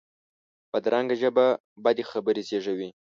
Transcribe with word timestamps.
بدرنګه 0.71 1.15
ژبه 1.21 1.47
بدې 1.83 2.03
خبرې 2.11 2.41
زېږوي 2.49 2.89